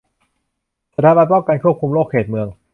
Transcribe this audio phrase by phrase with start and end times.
[0.95, 2.47] สถาบันป้องกันควบคุมโรคเขตเมือง